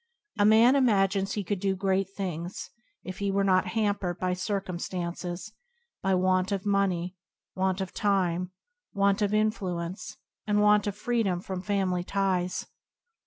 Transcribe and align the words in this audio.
A 0.39 0.45
man 0.45 0.75
imagines 0.75 1.33
he 1.33 1.43
could 1.43 1.59
do 1.59 1.75
great 1.75 2.09
things 2.09 2.71
if 3.03 3.19
he 3.19 3.29
were 3.29 3.43
not 3.43 3.67
hampered 3.67 4.17
by 4.17 4.33
circumstances— 4.33 5.53
by 6.01 6.15
want 6.15 6.51
of 6.51 6.65
money, 6.65 7.15
want 7.53 7.81
of 7.81 7.93
time, 7.93 8.49
want 8.95 9.21
of 9.21 9.31
influence, 9.31 10.17
and 10.47 10.59
want 10.59 10.87
of 10.87 10.95
freedom 10.95 11.39
from 11.39 11.61
family 11.61 12.03
ties. 12.03 12.65